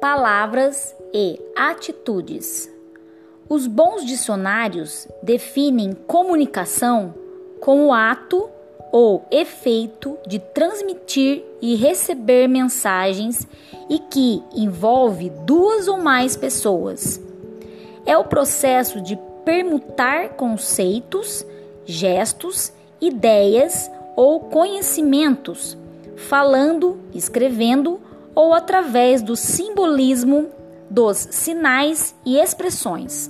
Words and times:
palavras 0.00 0.94
e 1.12 1.40
atitudes. 1.56 2.70
Os 3.48 3.66
bons 3.66 4.04
dicionários 4.04 5.08
definem 5.22 5.92
comunicação 6.06 7.14
como 7.60 7.92
ato 7.92 8.48
ou 8.92 9.26
efeito 9.30 10.16
de 10.26 10.38
transmitir 10.38 11.44
e 11.60 11.74
receber 11.74 12.46
mensagens 12.48 13.46
e 13.88 13.98
que 13.98 14.42
envolve 14.54 15.30
duas 15.44 15.88
ou 15.88 15.98
mais 15.98 16.36
pessoas. 16.36 17.20
É 18.06 18.16
o 18.16 18.24
processo 18.24 19.00
de 19.00 19.18
permutar 19.44 20.30
conceitos, 20.30 21.44
gestos, 21.84 22.72
ideias 23.00 23.90
ou 24.14 24.40
conhecimentos, 24.40 25.76
falando, 26.16 26.98
escrevendo 27.14 28.00
ou 28.38 28.54
através 28.54 29.20
do 29.20 29.34
simbolismo 29.34 30.46
dos 30.88 31.16
sinais 31.16 32.14
e 32.24 32.38
expressões. 32.38 33.28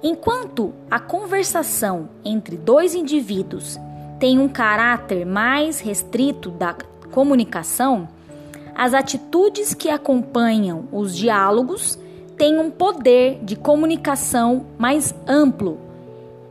Enquanto 0.00 0.72
a 0.88 1.00
conversação 1.00 2.08
entre 2.24 2.56
dois 2.56 2.94
indivíduos 2.94 3.76
tem 4.20 4.38
um 4.38 4.48
caráter 4.48 5.26
mais 5.26 5.80
restrito 5.80 6.52
da 6.52 6.72
comunicação, 7.10 8.06
as 8.76 8.94
atitudes 8.94 9.74
que 9.74 9.88
acompanham 9.88 10.84
os 10.92 11.16
diálogos 11.16 11.98
têm 12.38 12.60
um 12.60 12.70
poder 12.70 13.40
de 13.42 13.56
comunicação 13.56 14.66
mais 14.78 15.12
amplo, 15.26 15.80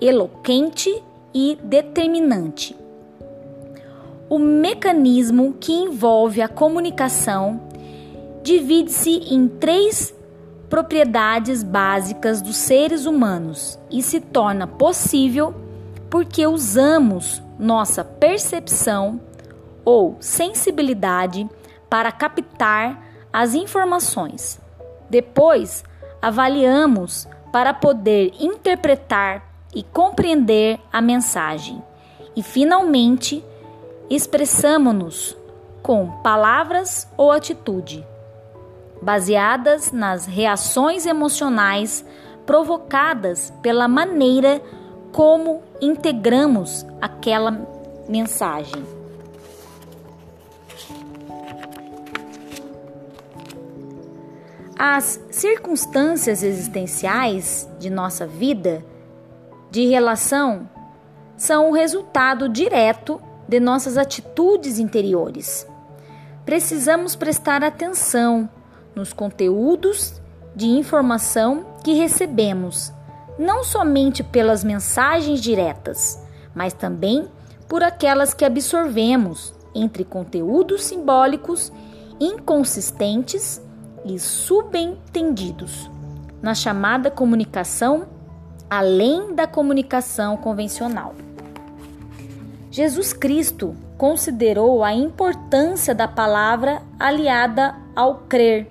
eloquente 0.00 1.02
e 1.34 1.58
determinante. 1.64 2.76
O 4.28 4.38
mecanismo 4.38 5.54
que 5.58 5.72
envolve 5.72 6.42
a 6.42 6.48
comunicação 6.48 7.60
divide-se 8.42 9.10
em 9.34 9.48
três 9.48 10.14
propriedades 10.68 11.62
básicas 11.62 12.42
dos 12.42 12.56
seres 12.56 13.06
humanos 13.06 13.78
e 13.90 14.02
se 14.02 14.20
torna 14.20 14.66
possível 14.66 15.54
porque 16.10 16.46
usamos 16.46 17.42
nossa 17.58 18.04
percepção 18.04 19.18
ou 19.82 20.16
sensibilidade 20.20 21.48
para 21.88 22.12
captar 22.12 23.02
as 23.32 23.54
informações. 23.54 24.60
Depois, 25.08 25.82
avaliamos 26.20 27.26
para 27.50 27.72
poder 27.72 28.34
interpretar 28.38 29.42
e 29.74 29.82
compreender 29.82 30.78
a 30.92 31.00
mensagem. 31.00 31.82
E 32.36 32.42
finalmente, 32.42 33.42
expressamos-nos 34.10 35.36
com 35.82 36.10
palavras 36.22 37.08
ou 37.16 37.30
atitude, 37.30 38.06
baseadas 39.00 39.92
nas 39.92 40.26
reações 40.26 41.06
emocionais 41.06 42.04
provocadas 42.44 43.52
pela 43.62 43.86
maneira 43.86 44.60
como 45.12 45.62
integramos 45.80 46.84
aquela 47.00 47.66
mensagem. 48.08 48.84
As 54.78 55.20
circunstâncias 55.30 56.42
existenciais 56.42 57.68
de 57.80 57.90
nossa 57.90 58.26
vida 58.26 58.84
de 59.70 59.86
relação 59.86 60.68
são 61.36 61.70
o 61.70 61.72
resultado 61.72 62.48
direto 62.48 63.20
de 63.48 63.58
nossas 63.58 63.96
atitudes 63.96 64.78
interiores. 64.78 65.66
Precisamos 66.44 67.16
prestar 67.16 67.64
atenção 67.64 68.48
nos 68.94 69.12
conteúdos 69.12 70.20
de 70.54 70.66
informação 70.66 71.64
que 71.82 71.94
recebemos, 71.94 72.92
não 73.38 73.64
somente 73.64 74.22
pelas 74.22 74.62
mensagens 74.62 75.40
diretas, 75.40 76.22
mas 76.54 76.72
também 76.72 77.28
por 77.68 77.82
aquelas 77.82 78.34
que 78.34 78.44
absorvemos 78.44 79.54
entre 79.74 80.04
conteúdos 80.04 80.84
simbólicos 80.84 81.72
inconsistentes 82.20 83.62
e 84.04 84.18
subentendidos, 84.18 85.88
na 86.42 86.54
chamada 86.54 87.10
comunicação 87.10 88.06
além 88.68 89.34
da 89.34 89.46
comunicação 89.46 90.36
convencional. 90.36 91.14
Jesus 92.78 93.12
Cristo 93.12 93.76
considerou 93.96 94.84
a 94.84 94.94
importância 94.94 95.92
da 95.92 96.06
palavra 96.06 96.80
aliada 96.96 97.74
ao 97.96 98.18
crer, 98.28 98.68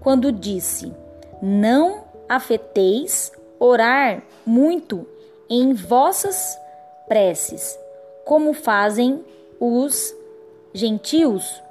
quando 0.00 0.30
disse: 0.30 0.92
Não 1.40 2.04
afeteis 2.28 3.32
orar 3.58 4.22
muito 4.44 5.06
em 5.48 5.72
vossas 5.72 6.58
preces, 7.08 7.78
como 8.22 8.52
fazem 8.52 9.24
os 9.58 10.14
gentios, 10.74 11.62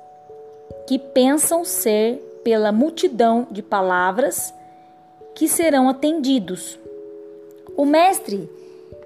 que 0.88 0.97
pensam 0.97 1.63
ser 1.63 2.41
pela 2.44 2.71
multidão 2.71 3.45
de 3.51 3.61
palavras 3.61 4.51
que 5.35 5.47
serão 5.47 5.88
atendidos. 5.88 6.79
O 7.77 7.85
mestre 7.85 8.49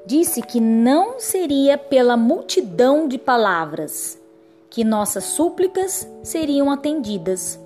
disse 0.06 0.42
que 0.42 0.60
não 0.60 1.20
seria 1.20 1.78
pela 1.78 2.18
multidão 2.18 3.08
de 3.08 3.18
palavras 3.18 4.20
que 4.70 4.84
nossas 4.84 5.26
súplicas 5.26 6.08
seriam 6.24 6.72
atendidas, 6.72 7.60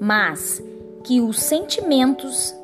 mas 0.00 0.62
que 1.04 1.20
os 1.20 1.38
sentimentos 1.38 2.54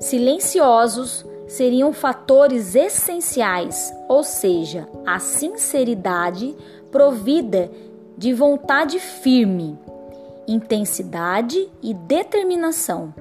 silenciosos 0.00 1.24
seriam 1.46 1.92
fatores 1.92 2.74
essenciais, 2.74 3.92
ou 4.08 4.24
seja, 4.24 4.88
a 5.06 5.18
sinceridade 5.18 6.56
provida 6.90 7.70
de 8.16 8.32
vontade 8.32 8.98
firme, 8.98 9.78
intensidade 10.48 11.68
e 11.82 11.92
determinação, 11.92 13.14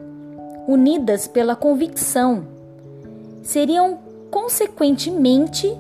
unidas 0.68 1.28
pela 1.28 1.56
convicção, 1.56 2.48
seriam 3.44 4.00
consequentemente, 4.36 5.74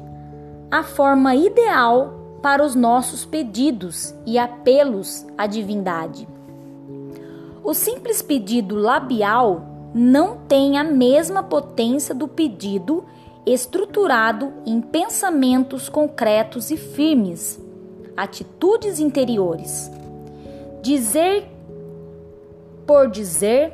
a 0.71 0.81
forma 0.81 1.35
ideal 1.35 2.39
para 2.41 2.63
os 2.63 2.73
nossos 2.73 3.25
pedidos 3.25 4.15
e 4.25 4.39
apelos 4.39 5.25
à 5.37 5.45
divindade. 5.45 6.25
O 7.61 7.73
simples 7.73 8.21
pedido 8.21 8.77
labial 8.77 9.91
não 9.93 10.37
tem 10.47 10.77
a 10.77 10.85
mesma 10.85 11.43
potência 11.43 12.15
do 12.15 12.29
pedido 12.29 13.03
estruturado 13.45 14.53
em 14.65 14.79
pensamentos 14.79 15.89
concretos 15.89 16.71
e 16.71 16.77
firmes, 16.77 17.59
atitudes 18.15 19.01
interiores. 19.01 19.91
Dizer 20.81 21.45
por 22.87 23.09
dizer, 23.09 23.73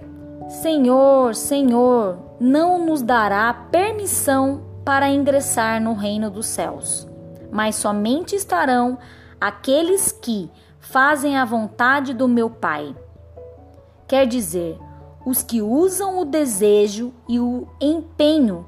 Senhor, 0.50 1.36
Senhor, 1.36 2.18
não 2.40 2.84
nos 2.84 3.04
dará 3.04 3.54
permissão 3.54 4.71
para 4.84 5.10
ingressar 5.10 5.82
no 5.82 5.94
reino 5.94 6.30
dos 6.30 6.48
céus, 6.48 7.08
mas 7.52 7.76
somente 7.76 8.36
estarão 8.36 8.98
aqueles 9.40 10.12
que 10.12 10.50
fazem 10.80 11.38
a 11.38 11.46
vontade 11.46 12.14
do 12.14 12.28
meu 12.28 12.50
Pai. 12.50 12.96
Quer 14.08 14.26
dizer, 14.28 14.78
os 15.26 15.44
que 15.44 15.62
usam 15.62 16.20
o 16.20 16.26
desejo 16.26 17.14
e 17.30 17.40
o 17.40 17.68
empenho 17.80 18.66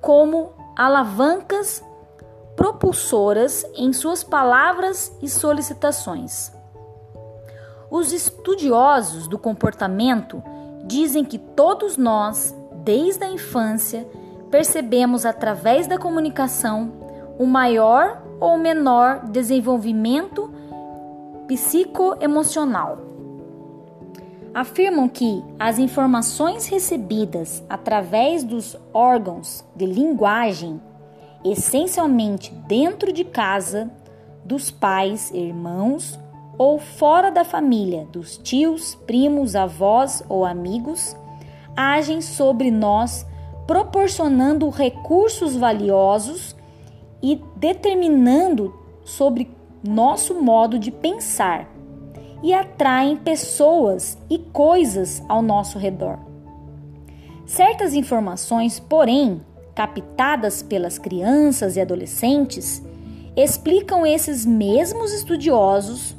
como 0.00 0.52
alavancas 0.76 1.82
propulsoras 2.54 3.64
em 3.74 3.92
suas 3.92 4.24
palavras 4.24 5.14
e 5.20 5.28
solicitações. 5.28 6.52
Os 7.90 8.12
estudiosos 8.12 9.28
do 9.28 9.38
comportamento 9.38 10.42
dizem 10.84 11.24
que 11.24 11.38
todos 11.38 11.96
nós, 11.96 12.54
desde 12.84 13.24
a 13.24 13.28
infância, 13.28 14.08
percebemos 14.50 15.26
através 15.26 15.86
da 15.86 15.98
comunicação 15.98 16.92
o 17.38 17.46
maior 17.46 18.22
ou 18.40 18.58
menor 18.58 19.26
desenvolvimento 19.26 20.50
psicoemocional. 21.46 22.98
Afirmam 24.54 25.08
que 25.08 25.44
as 25.58 25.78
informações 25.78 26.66
recebidas 26.66 27.62
através 27.68 28.42
dos 28.42 28.76
órgãos 28.92 29.64
de 29.74 29.84
linguagem, 29.84 30.80
essencialmente 31.44 32.52
dentro 32.66 33.12
de 33.12 33.22
casa, 33.24 33.90
dos 34.44 34.70
pais, 34.70 35.30
irmãos 35.32 36.18
ou 36.56 36.78
fora 36.78 37.30
da 37.30 37.44
família, 37.44 38.06
dos 38.10 38.38
tios, 38.38 38.94
primos, 39.06 39.54
avós 39.54 40.22
ou 40.28 40.44
amigos, 40.44 41.14
agem 41.76 42.22
sobre 42.22 42.70
nós 42.70 43.26
proporcionando 43.66 44.68
recursos 44.68 45.56
valiosos 45.56 46.54
e 47.22 47.40
determinando 47.56 48.74
sobre 49.04 49.50
nosso 49.82 50.34
modo 50.34 50.78
de 50.78 50.90
pensar 50.90 51.68
e 52.42 52.52
atraem 52.52 53.16
pessoas 53.16 54.18
e 54.28 54.38
coisas 54.38 55.22
ao 55.28 55.42
nosso 55.42 55.78
redor. 55.78 56.18
Certas 57.46 57.94
informações, 57.94 58.78
porém, 58.78 59.40
captadas 59.74 60.62
pelas 60.62 60.98
crianças 60.98 61.76
e 61.76 61.80
adolescentes, 61.80 62.82
explicam 63.36 64.06
esses 64.06 64.44
mesmos 64.44 65.12
estudiosos, 65.12 66.16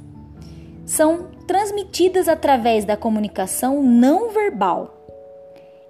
são 0.85 1.27
transmitidas 1.45 2.27
através 2.27 2.85
da 2.85 2.95
comunicação 2.95 3.81
não 3.83 4.31
verbal. 4.31 4.96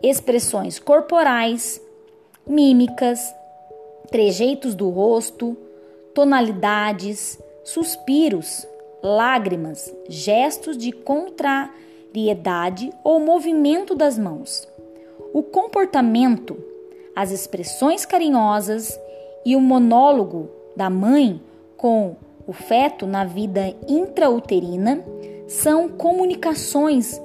Expressões 0.01 0.79
corporais, 0.79 1.81
mímicas, 2.45 3.33
trejeitos 4.09 4.75
do 4.75 4.89
rosto, 4.89 5.57
tonalidades, 6.13 7.39
suspiros, 7.63 8.67
lágrimas, 9.03 9.93
gestos 10.07 10.77
de 10.77 10.91
contrariedade 10.91 12.91
ou 13.03 13.19
movimento 13.19 13.95
das 13.95 14.17
mãos. 14.17 14.67
O 15.33 15.43
comportamento 15.43 16.57
as 17.17 17.31
expressões 17.31 18.05
carinhosas 18.05 18.95
e 19.43 19.55
o 19.55 19.59
monólogo 19.59 20.51
da 20.75 20.87
mãe 20.87 21.41
com 21.75 22.15
o 22.45 22.53
feto 22.53 23.07
na 23.07 23.25
vida 23.25 23.73
intrauterina 23.87 25.03
são 25.47 25.89
comunicações 25.89 27.19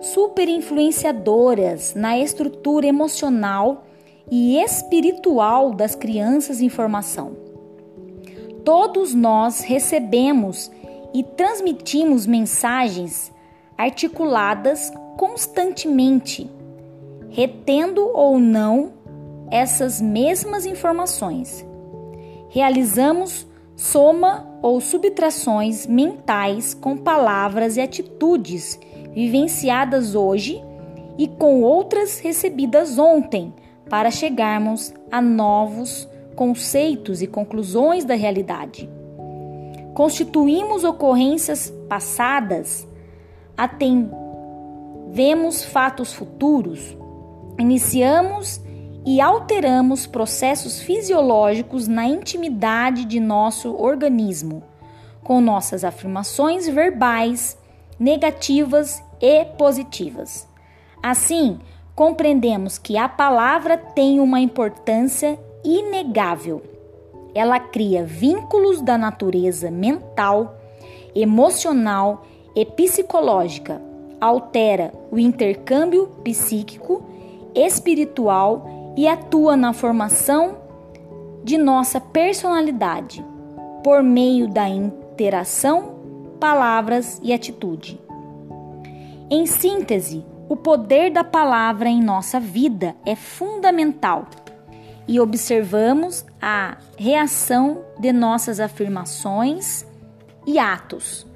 superinfluenciadoras 0.00 1.94
na 1.94 2.18
estrutura 2.18 2.86
emocional 2.86 3.84
e 4.30 4.62
espiritual 4.62 5.72
das 5.72 5.94
crianças 5.94 6.60
em 6.60 6.68
formação. 6.68 7.36
Todos 8.64 9.14
nós 9.14 9.60
recebemos 9.60 10.70
e 11.14 11.22
transmitimos 11.22 12.26
mensagens 12.26 13.32
articuladas 13.76 14.92
constantemente, 15.16 16.50
retendo 17.30 18.10
ou 18.14 18.38
não 18.38 18.92
essas 19.50 20.00
mesmas 20.00 20.66
informações. 20.66 21.64
Realizamos 22.50 23.46
soma 23.74 24.46
ou 24.60 24.80
subtrações 24.80 25.86
mentais 25.86 26.74
com 26.74 26.96
palavras 26.96 27.76
e 27.76 27.80
atitudes 27.80 28.78
vivenciadas 29.12 30.14
hoje 30.14 30.62
e 31.18 31.26
com 31.26 31.62
outras 31.62 32.20
recebidas 32.20 32.98
ontem, 32.98 33.52
para 33.88 34.10
chegarmos 34.10 34.94
a 35.10 35.20
novos 35.20 36.08
conceitos 36.36 37.20
e 37.20 37.26
conclusões 37.26 38.04
da 38.04 38.14
realidade. 38.14 38.88
Constituímos 39.94 40.84
ocorrências 40.84 41.72
passadas, 41.88 42.86
atendemos 43.56 44.14
fatos 45.64 46.12
futuros, 46.12 46.96
iniciamos 47.58 48.60
e 49.04 49.20
alteramos 49.20 50.06
processos 50.06 50.80
fisiológicos 50.80 51.88
na 51.88 52.06
intimidade 52.06 53.04
de 53.04 53.18
nosso 53.18 53.74
organismo, 53.74 54.62
com 55.24 55.40
nossas 55.40 55.82
afirmações 55.82 56.68
verbais, 56.68 57.57
negativas 57.98 59.02
e 59.20 59.44
positivas. 59.44 60.48
Assim, 61.02 61.58
compreendemos 61.94 62.78
que 62.78 62.96
a 62.96 63.08
palavra 63.08 63.76
tem 63.76 64.20
uma 64.20 64.40
importância 64.40 65.38
inegável. 65.64 66.62
Ela 67.34 67.58
cria 67.58 68.04
vínculos 68.04 68.80
da 68.80 68.96
natureza 68.96 69.70
mental, 69.70 70.56
emocional 71.14 72.24
e 72.54 72.64
psicológica, 72.64 73.80
altera 74.20 74.92
o 75.10 75.18
intercâmbio 75.18 76.08
psíquico, 76.24 77.02
espiritual 77.54 78.94
e 78.96 79.06
atua 79.06 79.56
na 79.56 79.72
formação 79.72 80.56
de 81.44 81.56
nossa 81.56 82.00
personalidade 82.00 83.24
por 83.82 84.02
meio 84.02 84.48
da 84.48 84.68
interação, 84.68 85.97
palavras 86.38 87.20
e 87.22 87.32
atitude. 87.32 88.00
Em 89.30 89.44
síntese, 89.46 90.24
o 90.48 90.56
poder 90.56 91.12
da 91.12 91.22
palavra 91.22 91.88
em 91.88 92.02
nossa 92.02 92.40
vida 92.40 92.96
é 93.04 93.14
fundamental 93.14 94.26
e 95.06 95.20
observamos 95.20 96.24
a 96.40 96.78
reação 96.96 97.84
de 97.98 98.12
nossas 98.12 98.60
afirmações 98.60 99.86
e 100.46 100.58
atos. 100.58 101.26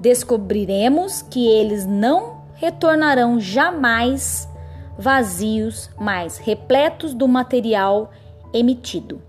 Descobriremos 0.00 1.22
que 1.22 1.46
eles 1.46 1.86
não 1.86 2.42
retornarão 2.54 3.38
jamais 3.38 4.48
vazios, 4.98 5.90
mas 5.98 6.38
repletos 6.38 7.14
do 7.14 7.26
material 7.26 8.10
emitido. 8.52 9.20